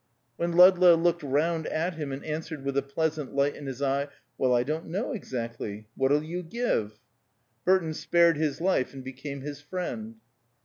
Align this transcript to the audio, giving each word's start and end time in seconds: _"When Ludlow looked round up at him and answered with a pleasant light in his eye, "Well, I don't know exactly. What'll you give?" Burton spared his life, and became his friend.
_"When 0.37 0.53
Ludlow 0.53 0.95
looked 0.95 1.21
round 1.21 1.67
up 1.67 1.73
at 1.73 1.93
him 1.93 2.11
and 2.11 2.25
answered 2.25 2.63
with 2.65 2.75
a 2.75 2.81
pleasant 2.81 3.35
light 3.35 3.55
in 3.55 3.67
his 3.67 3.83
eye, 3.83 4.07
"Well, 4.35 4.51
I 4.51 4.63
don't 4.63 4.87
know 4.87 5.11
exactly. 5.11 5.85
What'll 5.95 6.23
you 6.23 6.41
give?" 6.41 6.99
Burton 7.65 7.93
spared 7.93 8.35
his 8.37 8.59
life, 8.59 8.95
and 8.95 9.03
became 9.03 9.41
his 9.41 9.61
friend. 9.61 10.15